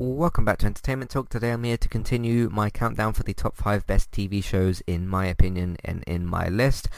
Welcome 0.00 0.44
back 0.44 0.58
to 0.58 0.66
Entertainment 0.66 1.10
Talk. 1.10 1.28
Today 1.28 1.50
I'm 1.50 1.64
here 1.64 1.76
to 1.76 1.88
continue 1.88 2.48
my 2.50 2.70
countdown 2.70 3.14
for 3.14 3.24
the 3.24 3.34
top 3.34 3.56
5 3.56 3.84
best 3.84 4.12
TV 4.12 4.44
shows 4.44 4.80
in 4.86 5.08
my 5.08 5.26
opinion 5.26 5.76
and 5.84 6.04
in 6.04 6.24
my 6.24 6.46
list. 6.46 6.88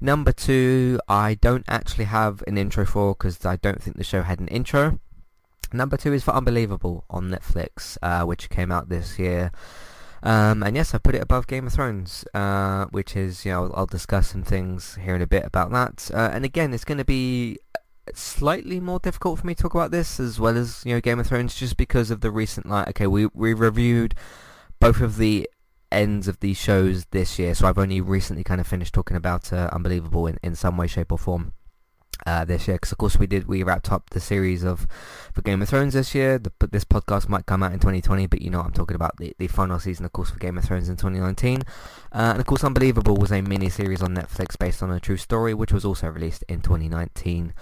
Number 0.00 0.32
2, 0.32 0.98
I 1.08 1.34
don't 1.34 1.64
actually 1.68 2.06
have 2.06 2.42
an 2.48 2.58
intro 2.58 2.84
for 2.84 3.14
because 3.14 3.46
I 3.46 3.54
don't 3.54 3.80
think 3.80 3.98
the 3.98 4.02
show 4.02 4.22
had 4.22 4.40
an 4.40 4.48
intro. 4.48 4.98
Number 5.72 5.96
2 5.96 6.12
is 6.12 6.24
for 6.24 6.32
Unbelievable 6.32 7.04
on 7.08 7.30
Netflix, 7.30 7.96
uh, 8.02 8.24
which 8.24 8.50
came 8.50 8.72
out 8.72 8.88
this 8.88 9.16
year. 9.16 9.52
Um, 10.24 10.64
and 10.64 10.74
yes, 10.74 10.92
I 10.92 10.98
put 10.98 11.14
it 11.14 11.22
above 11.22 11.46
Game 11.46 11.68
of 11.68 11.72
Thrones, 11.72 12.24
uh, 12.34 12.86
which 12.86 13.14
is, 13.14 13.44
you 13.44 13.52
know, 13.52 13.72
I'll, 13.76 13.86
discuss 13.86 14.26
some 14.26 14.42
things 14.42 14.96
here 14.96 15.14
in 15.14 15.22
a 15.22 15.26
bit 15.28 15.44
about 15.44 15.70
that. 15.70 16.10
Uh, 16.12 16.30
and 16.32 16.44
again, 16.44 16.74
it's 16.74 16.84
going 16.84 16.98
to 16.98 17.04
be 17.04 17.58
slightly 18.14 18.80
more 18.80 18.98
difficult 18.98 19.38
for 19.38 19.46
me 19.46 19.54
to 19.54 19.62
talk 19.62 19.74
about 19.74 19.90
this 19.90 20.20
as 20.20 20.40
well 20.40 20.56
as 20.56 20.82
you 20.84 20.94
know 20.94 21.00
Game 21.00 21.18
of 21.18 21.26
Thrones 21.26 21.54
just 21.54 21.76
because 21.76 22.10
of 22.10 22.20
the 22.20 22.30
recent 22.30 22.68
like 22.68 22.88
okay 22.88 23.06
we 23.06 23.26
we 23.34 23.54
reviewed 23.54 24.14
both 24.78 25.00
of 25.00 25.16
the 25.16 25.48
ends 25.92 26.28
of 26.28 26.40
these 26.40 26.56
shows 26.56 27.06
this 27.06 27.38
year 27.38 27.54
so 27.54 27.66
I've 27.66 27.78
only 27.78 28.00
recently 28.00 28.44
kind 28.44 28.60
of 28.60 28.66
finished 28.66 28.94
talking 28.94 29.16
about 29.16 29.52
uh, 29.52 29.68
Unbelievable 29.72 30.26
in, 30.26 30.38
in 30.42 30.54
some 30.54 30.76
way 30.76 30.86
shape 30.86 31.12
or 31.12 31.18
form 31.18 31.52
uh, 32.26 32.44
this 32.44 32.68
year 32.68 32.76
because 32.76 32.92
of 32.92 32.98
course 32.98 33.18
we 33.18 33.26
did 33.26 33.46
we 33.46 33.62
wrapped 33.62 33.90
up 33.90 34.10
the 34.10 34.20
series 34.20 34.62
of 34.62 34.86
for 35.32 35.42
Game 35.42 35.62
of 35.62 35.68
Thrones 35.68 35.94
this 35.94 36.14
year 36.14 36.38
the, 36.38 36.52
this 36.70 36.84
podcast 36.84 37.28
might 37.28 37.46
come 37.46 37.62
out 37.62 37.72
in 37.72 37.78
2020 37.78 38.26
but 38.26 38.42
you 38.42 38.50
know 38.50 38.60
I'm 38.60 38.72
talking 38.72 38.94
about 38.94 39.16
the, 39.16 39.34
the 39.38 39.48
final 39.48 39.78
season 39.78 40.04
of 40.04 40.12
course 40.12 40.30
for 40.30 40.38
Game 40.38 40.58
of 40.58 40.64
Thrones 40.64 40.88
in 40.88 40.96
2019 40.96 41.62
uh, 41.62 41.62
and 42.12 42.40
of 42.40 42.46
course 42.46 42.64
Unbelievable 42.64 43.16
was 43.16 43.32
a 43.32 43.40
mini 43.40 43.68
series 43.68 44.02
on 44.02 44.14
Netflix 44.14 44.58
based 44.58 44.82
on 44.82 44.90
a 44.90 45.00
true 45.00 45.16
story 45.16 45.54
which 45.54 45.72
was 45.72 45.84
also 45.84 46.08
released 46.08 46.44
in 46.48 46.60
2019 46.60 47.54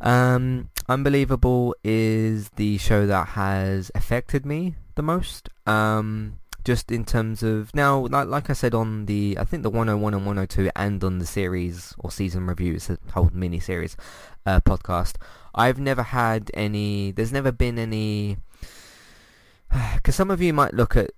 um, 0.00 0.70
Unbelievable 0.88 1.74
is 1.82 2.50
the 2.50 2.78
show 2.78 3.06
that 3.06 3.28
has 3.28 3.90
affected 3.94 4.46
me 4.46 4.76
the 4.94 5.02
most. 5.02 5.48
Um, 5.66 6.38
just 6.64 6.92
in 6.92 7.04
terms 7.04 7.42
of 7.42 7.74
now, 7.74 8.06
like, 8.06 8.28
like 8.28 8.50
I 8.50 8.52
said 8.52 8.74
on 8.74 9.06
the, 9.06 9.36
I 9.38 9.44
think 9.44 9.62
the 9.62 9.70
101 9.70 10.14
and 10.14 10.24
102 10.24 10.70
and 10.76 11.02
on 11.02 11.18
the 11.18 11.26
series 11.26 11.94
or 11.98 12.10
season 12.10 12.46
reviews, 12.46 12.88
a 12.88 12.98
whole 13.12 13.30
mini 13.32 13.58
series 13.58 13.96
uh, 14.44 14.60
podcast, 14.60 15.14
I've 15.54 15.78
never 15.78 16.02
had 16.02 16.50
any, 16.54 17.10
there's 17.10 17.32
never 17.32 17.50
been 17.50 17.78
any, 17.78 18.36
because 19.94 20.14
some 20.14 20.30
of 20.30 20.40
you 20.40 20.52
might 20.52 20.74
look 20.74 20.96
at 20.96 21.10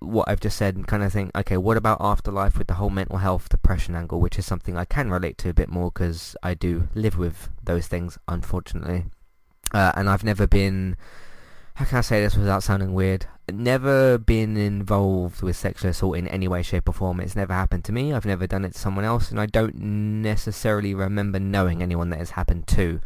what 0.00 0.28
I've 0.28 0.40
just 0.40 0.56
said 0.56 0.76
and 0.76 0.86
kind 0.86 1.02
of 1.02 1.12
think, 1.12 1.30
okay, 1.36 1.56
what 1.56 1.76
about 1.76 1.98
afterlife 2.00 2.58
with 2.58 2.66
the 2.66 2.74
whole 2.74 2.90
mental 2.90 3.18
health 3.18 3.48
depression 3.66 3.96
angle, 3.96 4.20
which 4.20 4.38
is 4.38 4.46
something 4.46 4.76
I 4.76 4.84
can 4.84 5.10
relate 5.10 5.38
to 5.38 5.48
a 5.48 5.52
bit 5.52 5.68
more 5.68 5.90
because 5.90 6.36
I 6.40 6.54
do 6.54 6.88
live 6.94 7.18
with 7.18 7.50
those 7.64 7.88
things, 7.88 8.16
unfortunately. 8.28 9.06
Uh, 9.74 9.90
and 9.96 10.08
I've 10.08 10.22
never 10.22 10.46
been, 10.46 10.96
how 11.74 11.84
can 11.84 11.98
I 11.98 12.02
say 12.02 12.20
this 12.22 12.36
without 12.36 12.62
sounding 12.62 12.94
weird? 12.94 13.26
Never 13.50 14.18
been 14.18 14.56
involved 14.56 15.42
with 15.42 15.56
sexual 15.56 15.90
assault 15.90 16.16
in 16.16 16.28
any 16.28 16.46
way, 16.46 16.62
shape 16.62 16.88
or 16.88 16.92
form. 16.92 17.18
It's 17.18 17.34
never 17.34 17.54
happened 17.54 17.84
to 17.86 17.92
me. 17.92 18.12
I've 18.12 18.24
never 18.24 18.46
done 18.46 18.64
it 18.64 18.74
to 18.74 18.78
someone 18.78 19.04
else, 19.04 19.32
and 19.32 19.40
I 19.40 19.46
don't 19.46 19.74
necessarily 20.22 20.94
remember 20.94 21.40
knowing 21.40 21.82
anyone 21.82 22.10
that 22.10 22.20
has 22.20 22.30
happened 22.30 22.68
to. 22.68 23.00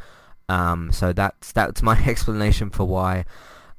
Um, 0.50 0.92
so 0.92 1.14
that's 1.14 1.52
that's 1.52 1.80
my 1.80 1.96
explanation 2.06 2.68
for 2.68 2.84
why 2.84 3.24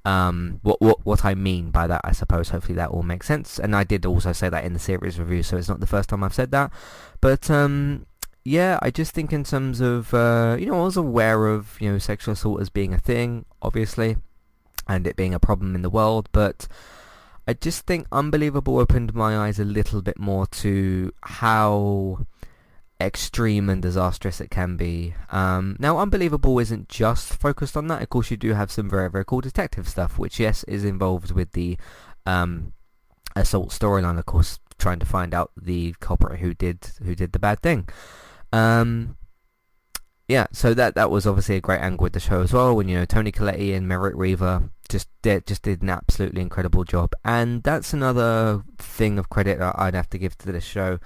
um, 0.06 0.60
what 0.64 0.82
what 0.82 1.06
what 1.06 1.26
I 1.26 1.36
mean 1.36 1.72
by 1.72 1.88
that, 1.88 2.02
I 2.04 2.12
suppose. 2.12 2.50
Hopefully 2.50 2.76
that 2.76 2.90
all 2.90 3.04
makes 3.04 3.28
sense. 3.28 3.60
And 3.60 3.76
I 3.76 3.84
did 3.84 4.06
also 4.06 4.34
say 4.34 4.50
that 4.50 4.64
in 4.64 4.74
the 4.74 4.80
series 4.80 5.20
review, 5.20 5.44
so 5.44 5.58
it's 5.58 5.70
not 5.70 5.80
the 5.80 5.88
first 5.88 6.10
time 6.10 6.24
I've 6.24 6.34
said 6.34 6.52
that. 6.52 6.72
But 7.20 7.50
um, 7.50 8.06
yeah, 8.44 8.80
I 8.82 8.90
just 8.90 9.14
think 9.14 9.32
in 9.32 9.44
terms 9.44 9.80
of 9.80 10.14
uh, 10.14 10.58
you 10.60 10.66
know, 10.66 10.82
I 10.82 10.84
was 10.84 10.98
aware 10.98 11.48
of 11.48 11.78
you 11.80 11.92
know 11.92 11.98
sexual 12.00 12.34
assault 12.34 12.62
as 12.62 12.70
being 12.70 12.94
a 12.94 13.00
thing, 13.00 13.46
obviously, 13.62 14.18
and 14.88 15.06
it 15.06 15.16
being 15.16 15.34
a 15.34 15.40
problem 15.40 15.76
in 15.76 15.82
the 15.82 15.90
world, 15.90 16.30
but. 16.32 16.68
I 17.48 17.54
just 17.54 17.88
think 17.88 18.06
Unbelievable 18.12 18.78
opened 18.78 19.16
my 19.16 19.36
eyes 19.36 19.58
a 19.58 19.66
little 19.66 20.04
bit 20.04 20.20
more 20.20 20.46
to 20.62 21.12
how 21.24 22.28
extreme 23.06 23.70
and 23.70 23.82
disastrous 23.82 24.42
it 24.42 24.50
can 24.50 24.78
be. 24.78 25.16
Um, 25.30 25.76
now, 25.80 26.00
Unbelievable 26.00 26.60
isn't 26.60 26.90
just 26.90 27.34
focused 27.34 27.78
on 27.78 27.88
that. 27.88 28.02
Of 28.02 28.10
course, 28.10 28.32
you 28.32 28.38
do 28.38 28.54
have 28.54 28.72
some 28.72 28.90
very, 28.90 29.10
very 29.10 29.26
cool 29.26 29.42
detective 29.42 29.88
stuff, 29.88 30.18
which, 30.18 30.40
yes, 30.40 30.64
is 30.66 30.86
involved 30.86 31.32
with 31.32 31.52
the 31.52 31.78
um, 32.26 32.74
assault 33.36 33.70
storyline, 33.70 34.18
of 34.18 34.26
course, 34.26 34.60
trying 34.78 35.00
to 35.00 35.06
find 35.06 35.34
out 35.34 35.52
the 35.56 35.96
culprit 36.00 36.40
who 36.40 36.54
did 36.54 36.92
who 37.04 37.16
did 37.16 37.32
the 37.32 37.40
bad 37.40 37.62
thing. 37.62 37.88
Um, 38.52 39.18
yeah, 40.28 40.48
so 40.52 40.74
that 40.74 40.96
that 40.96 41.12
was 41.12 41.28
obviously 41.28 41.58
a 41.58 41.62
great 41.62 41.82
angle 41.82 42.04
with 42.04 42.14
the 42.14 42.20
show 42.20 42.42
as 42.42 42.54
well. 42.54 42.76
When 42.76 42.88
you 42.88 42.98
know 42.98 43.06
Toni 43.06 43.32
Collette 43.32 43.60
and 43.60 43.88
Merritt 43.88 44.18
Wever 44.18 44.70
just 44.90 45.10
did 45.22 45.46
just 45.46 45.64
did 45.64 45.82
an 45.82 45.90
absolutely 45.90 46.42
incredible 46.42 46.84
job, 46.84 47.14
and 47.24 47.64
that's 47.64 47.94
another 47.94 48.64
thing 48.78 49.20
of 49.20 49.30
credit 49.30 49.60
that 49.60 49.76
I'd 49.78 49.94
have 49.94 50.10
to 50.12 50.18
give 50.18 50.38
to 50.40 50.52
this 50.52 50.64
show 50.64 51.00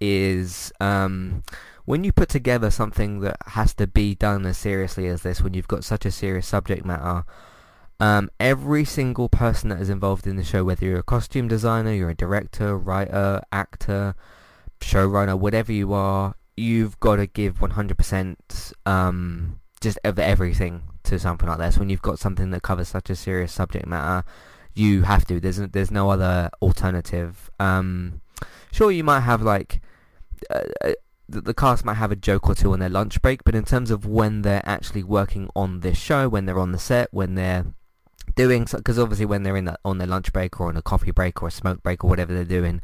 is 0.00 0.72
um, 0.80 1.42
when 1.84 2.04
you 2.04 2.12
put 2.12 2.28
together 2.28 2.70
something 2.70 3.20
that 3.20 3.36
has 3.46 3.74
to 3.74 3.86
be 3.86 4.14
done 4.14 4.46
as 4.46 4.58
seriously 4.58 5.06
as 5.06 5.22
this, 5.22 5.40
when 5.40 5.54
you've 5.54 5.68
got 5.68 5.84
such 5.84 6.04
a 6.04 6.10
serious 6.10 6.46
subject 6.46 6.84
matter, 6.84 7.24
um, 7.98 8.30
every 8.38 8.84
single 8.84 9.28
person 9.28 9.70
that 9.70 9.80
is 9.80 9.88
involved 9.88 10.26
in 10.26 10.36
the 10.36 10.44
show, 10.44 10.64
whether 10.64 10.84
you're 10.84 10.98
a 10.98 11.02
costume 11.02 11.48
designer, 11.48 11.92
you're 11.92 12.10
a 12.10 12.14
director, 12.14 12.76
writer, 12.76 13.40
actor, 13.52 14.14
showrunner, 14.80 15.38
whatever 15.38 15.72
you 15.72 15.92
are, 15.92 16.34
you've 16.56 16.98
got 17.00 17.16
to 17.16 17.26
give 17.26 17.58
100% 17.60 18.72
um, 18.84 19.60
just 19.80 19.98
of 20.04 20.18
everything 20.18 20.82
to 21.04 21.18
something 21.18 21.48
like 21.48 21.58
this. 21.58 21.78
When 21.78 21.88
you've 21.88 22.02
got 22.02 22.18
something 22.18 22.50
that 22.50 22.62
covers 22.62 22.88
such 22.88 23.10
a 23.10 23.16
serious 23.16 23.52
subject 23.52 23.86
matter, 23.86 24.26
you 24.74 25.02
have 25.02 25.24
to. 25.26 25.40
There's 25.40 25.56
there's 25.56 25.90
no 25.90 26.10
other 26.10 26.50
alternative. 26.60 27.50
Um, 27.58 28.20
sure, 28.72 28.90
you 28.90 29.04
might 29.04 29.20
have 29.20 29.42
like 29.42 29.80
uh, 30.50 30.60
uh, 30.84 30.92
the, 31.28 31.40
the 31.40 31.54
cast 31.54 31.84
might 31.84 31.94
have 31.94 32.12
a 32.12 32.16
joke 32.16 32.48
or 32.48 32.54
two 32.54 32.72
on 32.72 32.78
their 32.78 32.88
lunch 32.88 33.20
break, 33.22 33.44
but 33.44 33.54
in 33.54 33.64
terms 33.64 33.90
of 33.90 34.06
when 34.06 34.42
they're 34.42 34.62
actually 34.64 35.02
working 35.02 35.50
on 35.56 35.80
this 35.80 35.98
show, 35.98 36.28
when 36.28 36.46
they're 36.46 36.58
on 36.58 36.72
the 36.72 36.78
set, 36.78 37.08
when 37.12 37.34
they're 37.34 37.66
doing, 38.34 38.66
because 38.70 38.98
obviously 38.98 39.26
when 39.26 39.42
they're 39.42 39.56
in 39.56 39.64
that, 39.64 39.80
on 39.84 39.98
their 39.98 40.06
lunch 40.06 40.32
break 40.32 40.60
or 40.60 40.68
on 40.68 40.76
a 40.76 40.82
coffee 40.82 41.10
break 41.10 41.42
or 41.42 41.48
a 41.48 41.50
smoke 41.52 41.82
break 41.82 42.04
or 42.04 42.08
whatever 42.08 42.32
they're 42.32 42.44
doing, 42.44 42.80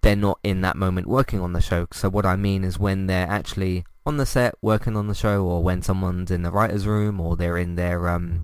they're 0.00 0.16
not 0.16 0.38
in 0.42 0.60
that 0.60 0.76
moment 0.76 1.06
working 1.06 1.40
on 1.40 1.52
the 1.52 1.60
show. 1.60 1.86
So 1.92 2.08
what 2.08 2.26
I 2.26 2.36
mean 2.36 2.64
is 2.64 2.78
when 2.78 3.06
they're 3.06 3.28
actually 3.28 3.84
on 4.06 4.18
the 4.18 4.26
set 4.26 4.54
working 4.60 4.96
on 4.96 5.08
the 5.08 5.14
show, 5.14 5.44
or 5.44 5.62
when 5.62 5.82
someone's 5.82 6.30
in 6.30 6.42
the 6.42 6.50
writers' 6.50 6.86
room, 6.86 7.20
or 7.20 7.36
they're 7.36 7.56
in 7.56 7.74
their 7.74 8.08
um, 8.08 8.42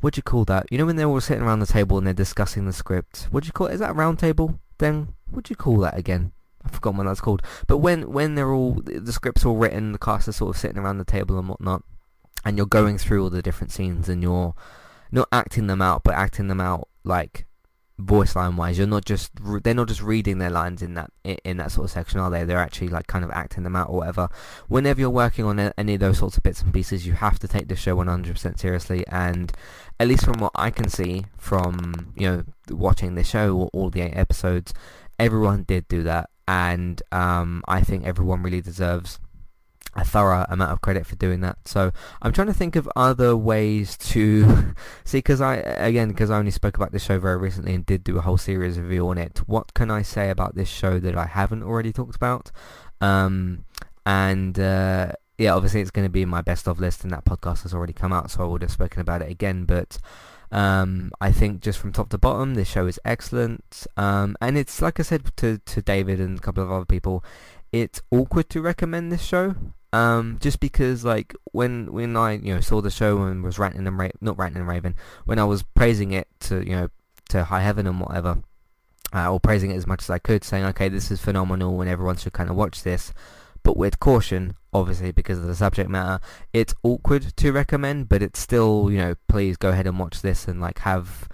what 0.00 0.14
do 0.14 0.18
you 0.18 0.22
call 0.22 0.44
that? 0.46 0.66
You 0.70 0.78
know 0.78 0.86
when 0.86 0.96
they're 0.96 1.08
all 1.08 1.20
sitting 1.20 1.42
around 1.42 1.60
the 1.60 1.66
table 1.66 1.98
and 1.98 2.06
they're 2.06 2.14
discussing 2.14 2.66
the 2.66 2.72
script. 2.72 3.28
What 3.30 3.42
do 3.42 3.48
you 3.48 3.52
call 3.52 3.66
it? 3.66 3.74
Is 3.74 3.80
that 3.80 3.96
round 3.96 4.18
table? 4.18 4.58
Then 4.78 5.14
what 5.30 5.44
do 5.44 5.52
you 5.52 5.56
call 5.56 5.78
that 5.78 5.96
again? 5.96 6.32
I 6.64 6.68
forgot 6.70 6.94
what 6.94 7.04
that's 7.04 7.20
called. 7.20 7.42
But 7.66 7.78
when 7.78 8.12
when 8.12 8.34
they're 8.34 8.52
all 8.52 8.80
the 8.84 9.12
script's 9.12 9.44
all 9.44 9.56
written, 9.56 9.92
the 9.92 9.98
cast 9.98 10.28
are 10.28 10.32
sort 10.32 10.54
of 10.54 10.60
sitting 10.60 10.78
around 10.78 10.98
the 10.98 11.04
table 11.04 11.38
and 11.38 11.48
whatnot, 11.48 11.82
and 12.44 12.56
you're 12.56 12.66
going 12.66 12.98
through 12.98 13.22
all 13.22 13.30
the 13.30 13.42
different 13.42 13.72
scenes 13.72 14.08
and 14.08 14.22
you're 14.22 14.54
not 15.10 15.28
acting 15.32 15.66
them 15.66 15.82
out, 15.82 16.02
but 16.02 16.14
acting 16.14 16.48
them 16.48 16.60
out 16.60 16.88
like 17.04 17.46
voice 17.98 18.36
line 18.36 18.56
wise. 18.56 18.78
You're 18.78 18.86
not 18.86 19.04
just 19.04 19.32
they're 19.62 19.74
not 19.74 19.88
just 19.88 20.02
reading 20.02 20.38
their 20.38 20.50
lines 20.50 20.82
in 20.82 20.94
that 20.94 21.10
in 21.24 21.56
that 21.58 21.72
sort 21.72 21.86
of 21.86 21.90
section, 21.90 22.20
are 22.20 22.30
they? 22.30 22.44
They're 22.44 22.58
actually 22.58 22.88
like 22.88 23.06
kind 23.06 23.24
of 23.24 23.30
acting 23.30 23.64
them 23.64 23.76
out 23.76 23.88
or 23.88 23.98
whatever. 23.98 24.28
Whenever 24.68 25.00
you're 25.00 25.10
working 25.10 25.44
on 25.44 25.58
any 25.58 25.94
of 25.94 26.00
those 26.00 26.18
sorts 26.18 26.36
of 26.36 26.42
bits 26.42 26.62
and 26.62 26.72
pieces, 26.72 27.06
you 27.06 27.14
have 27.14 27.38
to 27.40 27.48
take 27.48 27.68
the 27.68 27.76
show 27.76 27.96
100% 27.96 28.58
seriously. 28.58 29.04
And 29.08 29.52
at 29.98 30.08
least 30.08 30.24
from 30.24 30.38
what 30.38 30.52
I 30.54 30.70
can 30.70 30.88
see 30.88 31.26
from 31.36 32.12
you 32.16 32.28
know 32.28 32.44
watching 32.70 33.14
the 33.14 33.24
show, 33.24 33.56
or 33.56 33.70
all 33.72 33.90
the 33.90 34.02
eight 34.02 34.16
episodes, 34.16 34.72
everyone 35.18 35.64
did 35.64 35.88
do 35.88 36.02
that, 36.04 36.30
and 36.46 37.02
um, 37.12 37.62
I 37.68 37.80
think 37.82 38.04
everyone 38.04 38.42
really 38.42 38.60
deserves 38.60 39.18
a 39.94 40.04
thorough 40.04 40.44
amount 40.48 40.70
of 40.70 40.80
credit 40.80 41.06
for 41.06 41.16
doing 41.16 41.40
that. 41.40 41.56
So 41.66 41.90
I'm 42.22 42.32
trying 42.32 42.46
to 42.46 42.54
think 42.54 42.76
of 42.76 42.88
other 42.94 43.36
ways 43.36 43.96
to 43.98 44.74
see 45.04 45.18
because 45.18 45.40
I 45.40 45.56
again 45.56 46.08
because 46.08 46.30
I 46.30 46.38
only 46.38 46.50
spoke 46.50 46.76
about 46.76 46.92
this 46.92 47.02
show 47.02 47.18
very 47.18 47.36
recently 47.36 47.74
and 47.74 47.84
did 47.84 48.04
do 48.04 48.18
a 48.18 48.20
whole 48.20 48.38
series 48.38 48.78
review 48.78 49.08
on 49.08 49.18
it. 49.18 49.38
What 49.46 49.74
can 49.74 49.90
I 49.90 50.02
say 50.02 50.30
about 50.30 50.54
this 50.54 50.68
show 50.68 50.98
that 51.00 51.16
I 51.16 51.26
haven't 51.26 51.62
already 51.62 51.92
talked 51.92 52.16
about? 52.16 52.50
Um, 53.00 53.64
and 54.06 54.58
uh, 54.58 55.12
yeah, 55.36 55.54
obviously 55.54 55.80
it's 55.80 55.90
going 55.90 56.06
to 56.06 56.10
be 56.10 56.24
my 56.24 56.42
best 56.42 56.66
of 56.66 56.80
list, 56.80 57.02
and 57.04 57.12
that 57.12 57.24
podcast 57.24 57.62
has 57.62 57.74
already 57.74 57.92
come 57.92 58.12
out, 58.12 58.30
so 58.30 58.42
I 58.42 58.46
would 58.46 58.62
have 58.62 58.70
spoken 58.70 59.00
about 59.00 59.22
it 59.22 59.30
again. 59.30 59.64
But 59.64 59.98
um, 60.50 61.10
I 61.20 61.30
think 61.30 61.60
just 61.60 61.78
from 61.78 61.92
top 61.92 62.08
to 62.10 62.18
bottom, 62.18 62.54
this 62.54 62.68
show 62.68 62.86
is 62.86 62.98
excellent. 63.04 63.86
Um, 63.96 64.36
and 64.40 64.56
it's 64.56 64.80
like 64.80 64.98
I 64.98 65.02
said 65.02 65.36
to 65.36 65.58
to 65.58 65.82
David 65.82 66.20
and 66.20 66.38
a 66.38 66.42
couple 66.42 66.62
of 66.62 66.70
other 66.70 66.84
people, 66.84 67.24
it's 67.72 68.00
awkward 68.10 68.48
to 68.50 68.62
recommend 68.62 69.12
this 69.12 69.22
show. 69.22 69.54
Um, 69.92 70.38
just 70.40 70.60
because 70.60 71.04
like 71.04 71.34
when 71.52 71.92
when 71.92 72.16
I 72.16 72.32
you 72.32 72.54
know 72.54 72.60
saw 72.60 72.80
the 72.80 72.90
show 72.90 73.22
and 73.22 73.42
was 73.42 73.58
ranting 73.58 73.86
and 73.86 73.98
ra- 73.98 74.08
not 74.20 74.38
ranting 74.38 74.60
and 74.60 74.68
raving 74.68 74.96
when 75.24 75.38
I 75.38 75.44
was 75.44 75.62
praising 75.62 76.12
it 76.12 76.28
to 76.40 76.62
you 76.62 76.76
know 76.76 76.88
to 77.30 77.44
high 77.44 77.62
heaven 77.62 77.86
and 77.86 78.00
whatever, 78.00 78.42
uh, 79.14 79.32
or 79.32 79.40
praising 79.40 79.70
it 79.70 79.76
as 79.76 79.86
much 79.86 80.02
as 80.02 80.10
I 80.10 80.18
could, 80.18 80.44
saying 80.44 80.64
okay 80.66 80.88
this 80.88 81.10
is 81.10 81.20
phenomenal 81.20 81.80
and 81.80 81.90
everyone 81.90 82.16
should 82.16 82.32
kind 82.34 82.50
of 82.50 82.56
watch 82.56 82.82
this, 82.82 83.12
but 83.62 83.76
with 83.76 84.00
caution. 84.00 84.54
Obviously 84.72 85.12
because 85.12 85.38
of 85.38 85.46
the 85.46 85.54
subject 85.54 85.88
matter. 85.88 86.20
It's 86.52 86.74
awkward 86.82 87.36
to 87.36 87.52
recommend, 87.52 88.08
but 88.08 88.22
it's 88.22 88.38
still, 88.38 88.90
you 88.90 88.98
know, 88.98 89.14
please 89.28 89.56
go 89.56 89.70
ahead 89.70 89.86
and 89.86 89.98
watch 89.98 90.22
this 90.22 90.46
and 90.46 90.60
like 90.60 90.80
have. 90.80 91.28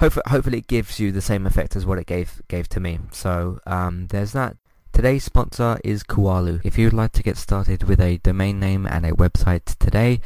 Hopefully, 0.00 0.24
hopefully 0.26 0.58
it 0.58 0.66
gives 0.66 0.98
you 0.98 1.12
the 1.12 1.20
same 1.20 1.46
effect 1.46 1.76
as 1.76 1.86
what 1.86 1.98
it 1.98 2.06
gave 2.06 2.42
gave 2.48 2.68
to 2.70 2.80
me. 2.80 2.98
So 3.12 3.60
um, 3.66 4.08
there's 4.08 4.32
that. 4.32 4.56
Today's 4.92 5.24
sponsor 5.24 5.78
is 5.82 6.02
Kualo. 6.02 6.60
If 6.64 6.76
you'd 6.76 6.92
like 6.92 7.12
to 7.12 7.22
get 7.22 7.38
started 7.38 7.84
with 7.84 7.98
a 8.00 8.18
domain 8.18 8.60
name 8.60 8.86
and 8.86 9.06
a 9.06 9.12
website 9.12 9.78
today, 9.78 10.20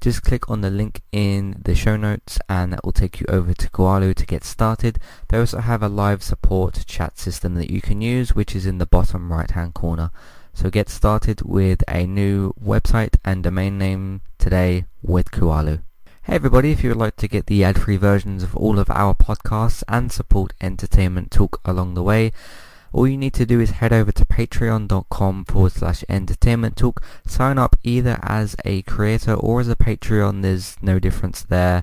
just 0.00 0.22
click 0.22 0.50
on 0.50 0.60
the 0.60 0.70
link 0.70 1.00
in 1.10 1.60
the 1.64 1.74
show 1.74 1.96
notes 1.96 2.38
and 2.48 2.72
that 2.72 2.84
will 2.84 2.92
take 2.92 3.20
you 3.20 3.26
over 3.28 3.52
to 3.54 3.68
Kualo 3.70 4.14
to 4.14 4.26
get 4.26 4.44
started. 4.44 4.98
They 5.28 5.38
also 5.38 5.58
have 5.58 5.82
a 5.82 5.88
live 5.88 6.22
support 6.22 6.84
chat 6.86 7.18
system 7.18 7.54
that 7.54 7.70
you 7.70 7.80
can 7.80 8.00
use 8.00 8.34
which 8.34 8.54
is 8.54 8.66
in 8.66 8.78
the 8.78 8.86
bottom 8.86 9.32
right 9.32 9.50
hand 9.50 9.74
corner. 9.74 10.10
So 10.54 10.70
get 10.70 10.88
started 10.88 11.42
with 11.42 11.82
a 11.88 12.06
new 12.06 12.54
website 12.54 13.16
and 13.24 13.42
domain 13.42 13.76
name 13.76 14.22
today 14.38 14.86
with 15.02 15.30
Kualo. 15.32 15.82
Hey 16.22 16.36
everybody, 16.36 16.70
if 16.70 16.82
you 16.82 16.90
would 16.90 16.96
like 16.98 17.16
to 17.16 17.28
get 17.28 17.46
the 17.46 17.64
ad-free 17.64 17.98
versions 17.98 18.42
of 18.42 18.56
all 18.56 18.78
of 18.78 18.88
our 18.88 19.14
podcasts 19.14 19.82
and 19.88 20.10
support 20.10 20.54
Entertainment 20.60 21.30
Talk 21.30 21.60
along 21.64 21.94
the 21.94 22.02
way, 22.02 22.32
all 22.94 23.08
you 23.08 23.16
need 23.16 23.34
to 23.34 23.44
do 23.44 23.60
is 23.60 23.72
head 23.72 23.92
over 23.92 24.12
to 24.12 24.24
patreon.com 24.24 25.44
forward 25.46 25.72
slash 25.72 26.04
entertainment 26.08 26.76
talk. 26.76 27.02
Sign 27.26 27.58
up 27.58 27.74
either 27.82 28.20
as 28.22 28.54
a 28.64 28.82
creator 28.82 29.34
or 29.34 29.60
as 29.60 29.68
a 29.68 29.74
Patreon. 29.74 30.42
There's 30.42 30.76
no 30.80 31.00
difference 31.00 31.42
there. 31.42 31.82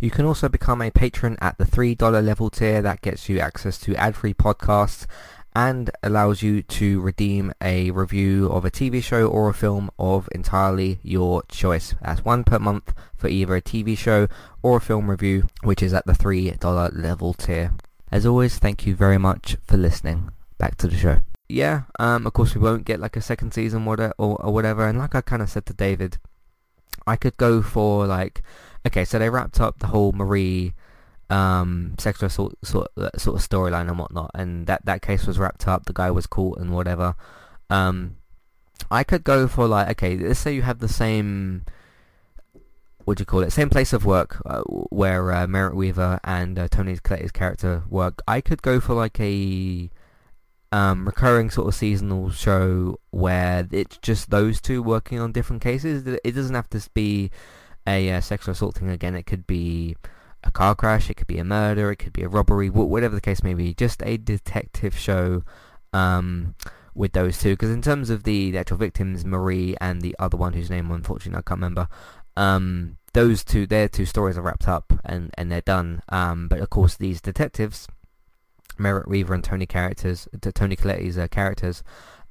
You 0.00 0.10
can 0.10 0.24
also 0.24 0.48
become 0.48 0.80
a 0.80 0.90
patron 0.90 1.36
at 1.40 1.58
the 1.58 1.64
$3 1.64 2.24
level 2.24 2.50
tier. 2.50 2.80
That 2.82 3.02
gets 3.02 3.28
you 3.28 3.40
access 3.40 3.78
to 3.78 3.96
ad-free 3.96 4.34
podcasts 4.34 5.06
and 5.56 5.90
allows 6.02 6.42
you 6.42 6.62
to 6.62 7.00
redeem 7.00 7.52
a 7.60 7.90
review 7.90 8.48
of 8.48 8.64
a 8.64 8.70
TV 8.70 9.02
show 9.02 9.26
or 9.26 9.48
a 9.48 9.54
film 9.54 9.90
of 9.98 10.28
entirely 10.32 11.00
your 11.02 11.42
choice. 11.48 11.94
That's 12.00 12.24
one 12.24 12.44
per 12.44 12.58
month 12.58 12.94
for 13.16 13.28
either 13.28 13.56
a 13.56 13.62
TV 13.62 13.98
show 13.98 14.28
or 14.62 14.76
a 14.76 14.80
film 14.80 15.10
review, 15.10 15.48
which 15.62 15.82
is 15.82 15.92
at 15.92 16.06
the 16.06 16.12
$3 16.12 16.96
level 16.96 17.34
tier. 17.34 17.72
As 18.12 18.24
always, 18.24 18.58
thank 18.58 18.86
you 18.86 18.94
very 18.94 19.18
much 19.18 19.56
for 19.66 19.76
listening. 19.76 20.30
Back 20.58 20.76
to 20.76 20.86
the 20.86 20.96
show 20.96 21.20
yeah, 21.48 21.82
um, 21.98 22.26
of 22.26 22.34
course 22.34 22.54
we 22.54 22.60
won't 22.60 22.84
get 22.84 23.00
like 23.00 23.16
a 23.16 23.22
second 23.22 23.54
season 23.54 23.86
or, 23.86 24.14
or 24.18 24.52
whatever. 24.52 24.86
And 24.86 24.98
like 24.98 25.14
I 25.14 25.22
kind 25.22 25.42
of 25.42 25.48
said 25.48 25.66
to 25.66 25.72
David, 25.72 26.18
I 27.08 27.16
could 27.16 27.36
go 27.36 27.62
for 27.62 28.06
like, 28.06 28.42
okay, 28.86 29.04
so 29.04 29.18
they 29.18 29.30
wrapped 29.30 29.60
up 29.60 29.78
the 29.78 29.88
whole 29.88 30.12
Marie 30.12 30.74
um, 31.30 31.94
sexual 31.98 32.28
assault 32.28 32.54
sort 32.62 32.88
uh, 32.96 33.10
sort 33.16 33.36
of 33.36 33.48
storyline 33.48 33.88
and 33.88 33.98
whatnot, 33.98 34.30
and 34.34 34.66
that 34.66 34.84
that 34.86 35.02
case 35.02 35.26
was 35.26 35.38
wrapped 35.38 35.68
up. 35.68 35.86
The 35.86 35.92
guy 35.92 36.10
was 36.10 36.26
caught 36.26 36.58
and 36.58 36.72
whatever. 36.72 37.16
Um, 37.70 38.16
I 38.90 39.04
could 39.04 39.24
go 39.24 39.48
for 39.48 39.66
like, 39.66 39.88
okay, 39.90 40.16
let's 40.16 40.38
say 40.38 40.54
you 40.54 40.62
have 40.62 40.78
the 40.78 40.88
same. 40.88 41.64
What 43.04 43.16
do 43.18 43.22
you 43.22 43.26
call 43.26 43.42
it? 43.42 43.52
Same 43.52 43.70
place 43.70 43.94
of 43.94 44.04
work 44.04 44.42
uh, 44.44 44.60
where 44.90 45.32
uh, 45.32 45.46
Merritt 45.46 45.74
Wever 45.74 46.20
and 46.24 46.58
uh, 46.58 46.68
character 46.68 47.84
work. 47.88 48.20
I 48.28 48.42
could 48.42 48.60
go 48.60 48.80
for 48.80 48.94
like 48.94 49.18
a 49.18 49.90
um, 50.70 51.06
recurring 51.06 51.50
sort 51.50 51.68
of 51.68 51.74
seasonal 51.74 52.30
show 52.30 53.00
where 53.10 53.66
it's 53.70 53.98
just 53.98 54.30
those 54.30 54.60
two 54.60 54.82
working 54.82 55.18
on 55.18 55.32
different 55.32 55.62
cases. 55.62 56.06
It 56.06 56.32
doesn't 56.32 56.54
have 56.54 56.68
to 56.70 56.88
be 56.92 57.30
a 57.86 58.10
uh, 58.10 58.20
sexual 58.20 58.52
assault 58.52 58.76
thing 58.76 58.90
again. 58.90 59.14
It 59.14 59.24
could 59.24 59.46
be 59.46 59.96
a 60.44 60.50
car 60.50 60.74
crash. 60.74 61.08
It 61.08 61.14
could 61.14 61.26
be 61.26 61.38
a 61.38 61.44
murder. 61.44 61.90
It 61.90 61.96
could 61.96 62.12
be 62.12 62.22
a 62.22 62.28
robbery. 62.28 62.68
Whatever 62.68 63.14
the 63.14 63.20
case 63.20 63.42
may 63.42 63.54
be, 63.54 63.72
just 63.74 64.02
a 64.04 64.18
detective 64.18 64.96
show 64.96 65.42
um, 65.92 66.54
with 66.94 67.12
those 67.12 67.38
two. 67.38 67.54
Because 67.54 67.70
in 67.70 67.82
terms 67.82 68.10
of 68.10 68.24
the, 68.24 68.50
the, 68.50 68.58
actual 68.58 68.76
victims, 68.76 69.24
Marie 69.24 69.74
and 69.80 70.02
the 70.02 70.14
other 70.18 70.36
one 70.36 70.52
whose 70.52 70.70
name 70.70 70.90
unfortunately 70.90 71.38
I 71.38 71.42
can't 71.42 71.58
remember. 71.60 71.88
Um, 72.36 72.98
those 73.14 73.42
two, 73.42 73.66
their 73.66 73.88
two 73.88 74.04
stories 74.04 74.36
are 74.36 74.42
wrapped 74.42 74.68
up 74.68 74.92
and, 75.04 75.30
and 75.38 75.50
they're 75.50 75.62
done. 75.62 76.02
Um, 76.10 76.46
but 76.48 76.60
of 76.60 76.68
course, 76.68 76.94
these 76.94 77.22
detectives 77.22 77.88
Merritt 78.78 79.08
Wever 79.08 79.34
and 79.34 79.44
Toni 79.44 79.66
characters, 79.66 80.28
Toni 80.54 80.76
Colletti's 80.76 81.18
uh, 81.18 81.28
characters, 81.28 81.82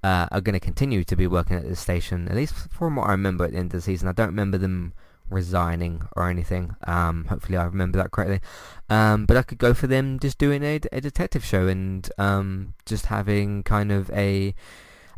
uh, 0.04 0.28
are 0.32 0.42
going 0.42 0.54
to 0.54 0.60
continue 0.60 1.04
to 1.04 1.16
be 1.16 1.28
working 1.28 1.58
at 1.58 1.68
this 1.68 1.80
station. 1.80 2.28
At 2.28 2.36
least 2.36 2.54
from 2.54 2.96
what 2.96 3.08
I 3.08 3.12
remember 3.12 3.46
at 3.46 3.52
the 3.52 3.58
end 3.58 3.68
of 3.68 3.80
the 3.80 3.82
season, 3.82 4.08
I 4.08 4.14
don't 4.14 4.28
remember 4.28 4.58
them 4.58 4.94
resigning 5.30 6.02
or 6.16 6.30
anything. 6.30 6.76
Um, 6.86 7.26
hopefully 7.26 7.58
I 7.58 7.66
remember 7.66 7.98
that 7.98 8.12
correctly. 8.12 8.42
Um, 8.90 9.26
but 9.26 9.38
I 9.38 9.44
could 9.44 9.58
go 9.58 9.74
for 9.74 9.88
them 9.88 10.20
just 10.20 10.38
doing 10.38 10.64
a, 10.64 10.80
a 10.92 11.02
detective 11.02 11.44
show 11.44 11.68
and 11.68 12.10
um, 12.18 12.74
just 12.86 13.08
having 13.08 13.64
kind 13.64 13.92
of 13.92 14.10
a. 14.12 14.54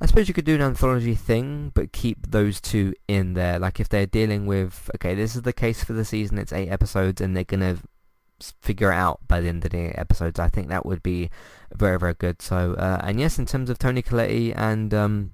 I 0.02 0.06
suppose 0.06 0.30
you 0.30 0.34
could 0.34 0.46
do 0.46 0.56
an 0.56 0.62
anthology 0.62 1.14
thing, 1.14 1.74
but 1.76 1.92
keep 1.92 2.31
those 2.31 2.62
two 2.62 2.94
in 3.10 3.34
there. 3.34 3.60
Like 3.60 3.81
if 3.81 3.90
they're 3.90 4.06
dealing 4.06 4.46
with, 4.46 4.90
okay, 4.96 5.14
this 5.14 5.36
is 5.36 5.42
the 5.42 5.52
case 5.52 5.84
for 5.84 5.92
the 5.92 6.06
season. 6.06 6.38
It's 6.38 6.54
eight 6.54 6.70
episodes, 6.70 7.20
and 7.20 7.36
they're 7.36 7.44
gonna 7.44 7.78
figure 8.62 8.91
out 8.91 9.19
by 9.27 9.41
the 9.41 9.50
end 9.50 9.65
of 9.65 9.71
the 9.71 9.97
episodes. 10.00 10.39
I 10.39 10.50
think 10.50 10.69
that 10.69 10.86
would 10.86 11.03
be 11.03 11.30
very, 11.74 11.97
very 12.00 12.13
good. 12.13 12.41
So, 12.41 12.74
uh, 12.74 13.01
and 13.03 13.19
yes, 13.19 13.39
in 13.39 13.45
terms 13.45 13.69
of 13.69 13.80
Toni 13.80 14.01
Colletti 14.01 14.53
and 14.56 14.94
um, 14.94 15.33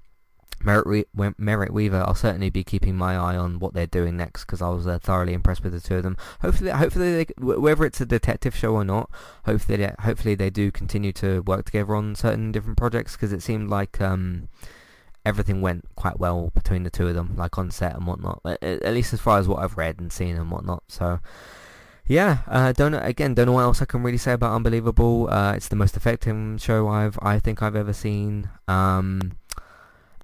Merritt, 0.62 1.08
Merritt 1.38 1.72
Wever, 1.72 2.02
I'll 2.06 2.14
certainly 2.14 2.50
be 2.50 2.64
keeping 2.64 2.96
my 2.96 3.14
eye 3.14 3.36
on 3.36 3.58
what 3.58 3.74
they're 3.74 3.86
doing 3.86 4.16
next 4.16 4.44
because 4.44 4.62
I 4.62 4.68
was 4.68 4.86
uh, 4.86 4.98
thoroughly 4.98 5.32
impressed 5.32 5.62
with 5.62 5.72
the 5.72 5.80
two 5.80 5.96
of 5.96 6.02
them. 6.02 6.16
Hopefully, 6.40 6.70
hopefully, 6.70 7.24
they, 7.24 7.26
whether 7.38 7.84
it's 7.84 8.00
a 8.00 8.06
detective 8.06 8.56
show 8.56 8.74
or 8.74 8.84
not, 8.84 9.10
hopefully, 9.44 9.78
they, 9.78 9.92
hopefully 10.00 10.34
they 10.34 10.50
do 10.50 10.70
continue 10.70 11.12
to 11.12 11.40
work 11.40 11.66
together 11.66 11.94
on 11.94 12.14
certain 12.14 12.52
different 12.52 12.78
projects 12.78 13.12
because 13.12 13.32
it 13.32 13.42
seemed 13.42 13.70
like. 13.70 14.00
Um, 14.00 14.48
everything 15.24 15.60
went 15.60 15.84
quite 15.96 16.20
well 16.20 16.52
between 16.54 16.84
the 16.84 16.90
two 16.90 17.08
of 17.08 17.14
them, 17.16 17.34
like 17.36 17.58
on 17.58 17.68
set 17.68 17.96
and 17.96 18.06
whatnot. 18.06 18.40
At, 18.44 18.62
at 18.62 18.94
least 18.94 19.12
as 19.12 19.20
far 19.20 19.40
as 19.40 19.48
what 19.48 19.58
I've 19.58 19.76
read 19.76 19.98
and 19.98 20.12
seen 20.12 20.36
and 20.36 20.52
whatnot. 20.52 20.84
So, 20.86 21.18
yeah, 22.06 22.38
uh, 22.46 22.72
don't 22.72 22.94
again 22.94 23.34
don't 23.34 23.46
know 23.46 23.52
what 23.52 23.62
else 23.62 23.82
I 23.82 23.84
can 23.84 24.02
really 24.02 24.18
say 24.18 24.32
about 24.32 24.54
Unbelievable. 24.54 25.28
Uh, 25.30 25.54
it's 25.54 25.68
the 25.68 25.76
most 25.76 25.96
effective 25.96 26.60
show 26.60 26.88
I've 26.88 27.18
I 27.22 27.38
think 27.38 27.62
I've 27.62 27.76
ever 27.76 27.92
seen, 27.92 28.48
um, 28.68 29.36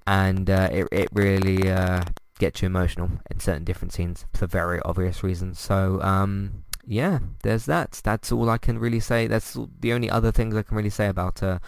and 0.06 0.48
uh, 0.48 0.68
it 0.70 0.88
it 0.92 1.08
really 1.12 1.70
uh, 1.70 2.02
gets 2.38 2.62
you 2.62 2.66
emotional 2.66 3.10
in 3.30 3.40
certain 3.40 3.64
different 3.64 3.92
scenes 3.92 4.26
for 4.34 4.46
very 4.46 4.80
obvious 4.80 5.22
reasons. 5.22 5.58
So 5.58 6.00
um, 6.02 6.64
yeah, 6.86 7.18
there's 7.42 7.66
that. 7.66 8.00
That's 8.04 8.30
all 8.30 8.48
I 8.48 8.58
can 8.58 8.78
really 8.78 9.00
say. 9.00 9.26
That's 9.26 9.58
the 9.80 9.92
only 9.92 10.10
other 10.10 10.32
things 10.32 10.54
I 10.54 10.62
can 10.62 10.76
really 10.76 10.90
say 10.90 11.08
about 11.08 11.42
uh, 11.42 11.58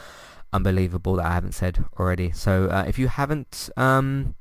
Unbelievable 0.53 1.17
that 1.17 1.27
I 1.27 1.35
haven't 1.35 1.55
said 1.55 1.85
already. 1.99 2.31
So 2.31 2.67
uh, 2.67 2.85
if 2.87 2.97
you 2.97 3.09
haven't 3.09 3.71
um, 3.77 4.37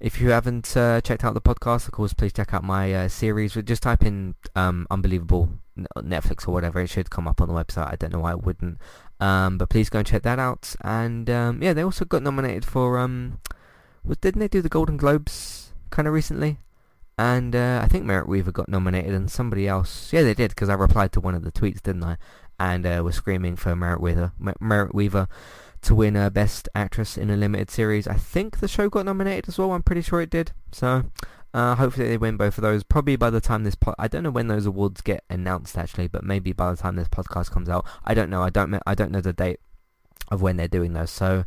if 0.00 0.20
you 0.20 0.30
haven't 0.30 0.76
uh, 0.76 1.00
checked 1.00 1.24
out 1.24 1.34
the 1.34 1.40
podcast, 1.40 1.86
of 1.86 1.92
course, 1.92 2.12
please 2.12 2.32
check 2.32 2.52
out 2.52 2.64
my 2.64 2.92
uh, 2.92 3.08
series. 3.08 3.54
Just 3.54 3.82
type 3.82 4.02
in 4.02 4.34
um, 4.54 4.86
Unbelievable 4.90 5.48
Netflix 5.96 6.46
or 6.46 6.52
whatever. 6.52 6.80
It 6.80 6.90
should 6.90 7.10
come 7.10 7.26
up 7.26 7.40
on 7.40 7.48
the 7.48 7.54
website. 7.54 7.92
I 7.92 7.96
don't 7.96 8.12
know 8.12 8.20
why 8.20 8.32
it 8.32 8.42
wouldn't. 8.42 8.78
Um, 9.20 9.58
but 9.58 9.70
please 9.70 9.88
go 9.88 9.98
and 9.98 10.06
check 10.06 10.22
that 10.22 10.38
out. 10.38 10.74
And 10.82 11.30
um, 11.30 11.62
yeah, 11.62 11.72
they 11.72 11.82
also 11.82 12.04
got 12.04 12.22
nominated 12.22 12.64
for... 12.64 12.98
Um, 12.98 13.40
was, 14.04 14.18
didn't 14.18 14.40
they 14.40 14.48
do 14.48 14.60
the 14.60 14.68
Golden 14.68 14.96
Globes 14.96 15.72
kind 15.90 16.06
of 16.06 16.14
recently? 16.14 16.58
And 17.16 17.54
uh, 17.54 17.80
I 17.82 17.86
think 17.86 18.04
Merritt 18.04 18.28
Wever 18.28 18.52
got 18.52 18.68
nominated 18.68 19.14
and 19.14 19.30
somebody 19.30 19.68
else... 19.68 20.12
Yeah, 20.12 20.22
they 20.22 20.34
did 20.34 20.50
because 20.50 20.68
I 20.68 20.74
replied 20.74 21.12
to 21.12 21.20
one 21.20 21.34
of 21.34 21.44
the 21.44 21.52
tweets, 21.52 21.80
didn't 21.80 22.04
I? 22.04 22.18
And 22.58 22.86
uh, 22.86 23.02
was 23.04 23.16
screaming 23.16 23.56
for 23.56 23.74
Merritt 23.74 24.00
Wever. 24.00 24.32
Merritt 24.60 24.94
Wever 24.94 25.28
to 25.82 25.94
win 25.94 26.16
a 26.16 26.30
Best 26.30 26.68
Actress 26.74 27.18
in 27.18 27.30
a 27.30 27.36
Limited 27.36 27.70
Series. 27.70 28.08
I 28.08 28.14
think 28.14 28.58
the 28.60 28.68
show 28.68 28.88
got 28.88 29.06
nominated 29.06 29.48
as 29.48 29.58
well. 29.58 29.72
I'm 29.72 29.82
pretty 29.82 30.02
sure 30.02 30.20
it 30.20 30.30
did. 30.30 30.52
So 30.72 31.04
uh, 31.52 31.74
hopefully 31.76 32.08
they 32.08 32.16
win 32.16 32.36
both 32.36 32.58
of 32.58 32.62
those. 32.62 32.82
Probably 32.82 33.16
by 33.16 33.30
the 33.30 33.40
time 33.40 33.64
this 33.64 33.74
po- 33.74 33.94
I 33.98 34.08
don't 34.08 34.22
know 34.22 34.30
when 34.30 34.48
those 34.48 34.66
awards 34.66 35.00
get 35.02 35.24
announced 35.28 35.76
actually, 35.76 36.08
but 36.08 36.24
maybe 36.24 36.52
by 36.52 36.70
the 36.70 36.76
time 36.76 36.96
this 36.96 37.08
podcast 37.08 37.50
comes 37.50 37.68
out, 37.68 37.86
I 38.04 38.14
don't 38.14 38.30
know. 38.30 38.42
I 38.42 38.50
don't 38.50 38.74
I 38.86 38.94
don't 38.94 39.12
know 39.12 39.20
the 39.20 39.32
date 39.32 39.60
of 40.30 40.42
when 40.42 40.56
they're 40.56 40.68
doing 40.68 40.94
those. 40.94 41.10
So 41.10 41.44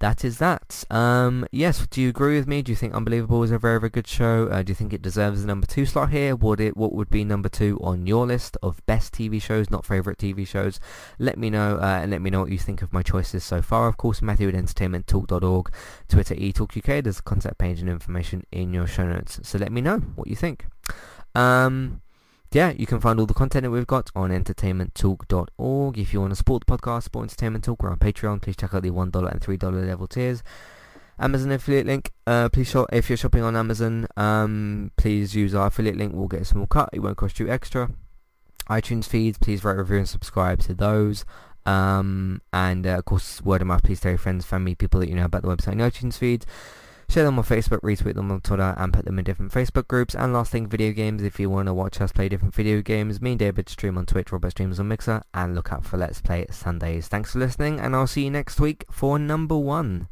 that 0.00 0.24
is 0.24 0.38
that. 0.38 0.82
Um, 0.90 1.46
yes, 1.52 1.86
do 1.86 2.00
you 2.00 2.08
agree 2.08 2.36
with 2.36 2.48
me? 2.48 2.62
Do 2.62 2.72
you 2.72 2.76
think 2.76 2.94
Unbelievable 2.94 3.42
is 3.42 3.50
a 3.50 3.58
very, 3.58 3.78
very 3.78 3.90
good 3.90 4.06
show? 4.06 4.48
Uh, 4.48 4.62
do 4.62 4.70
you 4.70 4.74
think 4.74 4.94
it 4.94 5.02
deserves 5.02 5.42
the 5.42 5.46
number 5.46 5.66
two 5.66 5.84
slot 5.84 6.10
here? 6.10 6.34
Would 6.34 6.58
it? 6.58 6.76
What 6.76 6.94
would 6.94 7.10
be 7.10 7.22
number 7.22 7.50
two 7.50 7.78
on 7.82 8.06
your 8.06 8.26
list 8.26 8.56
of 8.62 8.84
best 8.86 9.12
TV 9.12 9.40
shows, 9.40 9.70
not 9.70 9.84
favourite 9.84 10.18
TV 10.18 10.46
shows? 10.46 10.80
Let 11.18 11.38
me 11.38 11.50
know, 11.50 11.76
uh, 11.76 12.00
and 12.02 12.10
let 12.10 12.22
me 12.22 12.30
know 12.30 12.40
what 12.40 12.50
you 12.50 12.58
think 12.58 12.80
of 12.80 12.94
my 12.94 13.02
choices 13.02 13.44
so 13.44 13.60
far. 13.60 13.88
Of 13.88 13.98
course, 13.98 14.22
Matthew 14.22 14.48
at 14.48 14.54
entertainmenttalk.org, 14.54 15.70
Twitter 16.08 16.34
eTalkUK. 16.34 17.04
There's 17.04 17.18
a 17.18 17.22
contact 17.22 17.58
page 17.58 17.80
and 17.80 17.88
information 17.90 18.46
in 18.50 18.72
your 18.72 18.86
show 18.86 19.06
notes. 19.06 19.38
So 19.42 19.58
let 19.58 19.70
me 19.70 19.82
know 19.82 19.98
what 19.98 20.28
you 20.28 20.36
think. 20.36 20.66
Um, 21.34 22.00
yeah, 22.52 22.70
you 22.70 22.86
can 22.86 23.00
find 23.00 23.20
all 23.20 23.26
the 23.26 23.34
content 23.34 23.62
that 23.62 23.70
we've 23.70 23.86
got 23.86 24.10
on 24.14 24.30
entertainmenttalk.org. 24.30 25.98
If 25.98 26.12
you 26.12 26.20
want 26.20 26.32
to 26.32 26.36
support 26.36 26.64
the 26.66 26.76
podcast, 26.76 27.04
support 27.04 27.24
Entertainment 27.24 27.64
Talk, 27.64 27.82
we're 27.82 27.90
on 27.90 27.98
Patreon. 27.98 28.42
Please 28.42 28.56
check 28.56 28.74
out 28.74 28.82
the 28.82 28.90
$1 28.90 29.30
and 29.30 29.40
$3 29.40 29.86
level 29.86 30.08
tiers. 30.08 30.42
Amazon 31.20 31.52
affiliate 31.52 31.86
link. 31.86 32.10
Uh, 32.26 32.48
please 32.48 32.68
shop 32.68 32.88
if 32.92 33.08
you're 33.08 33.16
shopping 33.16 33.42
on 33.42 33.54
Amazon. 33.54 34.08
Um, 34.16 34.90
please 34.96 35.34
use 35.36 35.54
our 35.54 35.68
affiliate 35.68 35.96
link. 35.96 36.12
We'll 36.14 36.28
get 36.28 36.40
a 36.40 36.44
small 36.44 36.66
cut. 36.66 36.88
It 36.92 37.00
won't 37.00 37.18
cost 37.18 37.38
you 37.38 37.48
extra. 37.48 37.90
iTunes 38.68 39.04
feeds. 39.04 39.38
Please 39.38 39.62
rate, 39.62 39.76
review, 39.76 39.98
and 39.98 40.08
subscribe 40.08 40.60
to 40.62 40.74
those. 40.74 41.24
Um, 41.66 42.40
and 42.52 42.86
uh, 42.86 42.98
of 42.98 43.04
course, 43.04 43.42
word 43.42 43.60
of 43.60 43.68
mouth. 43.68 43.84
Please 43.84 44.00
tell 44.00 44.12
your 44.12 44.18
friends, 44.18 44.46
family, 44.46 44.74
people 44.74 44.98
that 45.00 45.08
you 45.08 45.14
know 45.14 45.26
about 45.26 45.42
the 45.42 45.48
website 45.48 45.72
and 45.72 45.80
iTunes 45.82 46.16
feeds. 46.16 46.46
Share 47.10 47.24
them 47.24 47.40
on 47.40 47.44
Facebook, 47.44 47.80
retweet 47.80 48.14
them 48.14 48.30
on 48.30 48.40
Twitter, 48.40 48.72
and 48.78 48.92
put 48.92 49.04
them 49.04 49.18
in 49.18 49.24
different 49.24 49.50
Facebook 49.50 49.88
groups. 49.88 50.14
And 50.14 50.32
last 50.32 50.52
thing, 50.52 50.68
video 50.68 50.92
games. 50.92 51.24
If 51.24 51.40
you 51.40 51.50
want 51.50 51.66
to 51.66 51.74
watch 51.74 52.00
us 52.00 52.12
play 52.12 52.28
different 52.28 52.54
video 52.54 52.82
games, 52.82 53.20
me 53.20 53.32
and 53.32 53.38
David 53.40 53.68
stream 53.68 53.98
on 53.98 54.06
Twitch, 54.06 54.30
Robert 54.30 54.50
streams 54.52 54.78
on 54.78 54.86
Mixer, 54.86 55.24
and 55.34 55.56
look 55.56 55.72
out 55.72 55.84
for 55.84 55.96
Let's 55.96 56.20
Play 56.20 56.46
Sundays. 56.52 57.08
Thanks 57.08 57.32
for 57.32 57.40
listening, 57.40 57.80
and 57.80 57.96
I'll 57.96 58.06
see 58.06 58.22
you 58.26 58.30
next 58.30 58.60
week 58.60 58.84
for 58.92 59.18
number 59.18 59.58
one. 59.58 60.06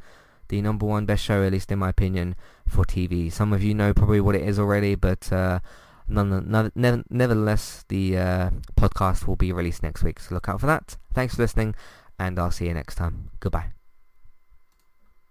The 0.48 0.60
number 0.60 0.86
one 0.86 1.06
best 1.06 1.22
show, 1.22 1.44
at 1.44 1.52
least 1.52 1.70
in 1.70 1.78
my 1.78 1.90
opinion, 1.90 2.34
for 2.66 2.84
TV. 2.84 3.32
Some 3.32 3.52
of 3.52 3.62
you 3.62 3.74
know 3.74 3.94
probably 3.94 4.20
what 4.20 4.34
it 4.34 4.42
is 4.42 4.58
already, 4.58 4.96
but 4.96 5.32
uh, 5.32 5.60
none, 6.08 6.50
none, 6.50 7.04
nevertheless, 7.08 7.84
the 7.86 8.18
uh, 8.18 8.50
podcast 8.76 9.28
will 9.28 9.36
be 9.36 9.52
released 9.52 9.84
next 9.84 10.02
week, 10.02 10.18
so 10.18 10.34
look 10.34 10.48
out 10.48 10.58
for 10.58 10.66
that. 10.66 10.96
Thanks 11.14 11.36
for 11.36 11.42
listening, 11.42 11.76
and 12.18 12.40
I'll 12.40 12.50
see 12.50 12.66
you 12.66 12.74
next 12.74 12.96
time. 12.96 13.30
Goodbye. 13.38 13.77